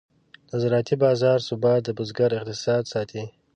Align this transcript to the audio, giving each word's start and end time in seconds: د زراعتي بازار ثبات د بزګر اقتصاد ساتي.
د 0.49 0.51
زراعتي 0.61 0.95
بازار 1.03 1.37
ثبات 1.47 1.81
د 1.83 1.89
بزګر 1.97 2.31
اقتصاد 2.35 2.83
ساتي. 2.93 3.23